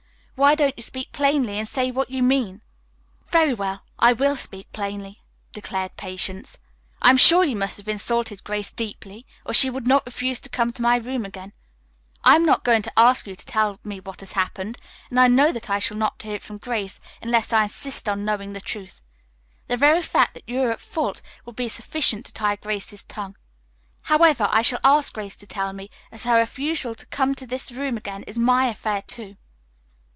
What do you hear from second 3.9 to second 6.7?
I will speak plainly," declared Patience.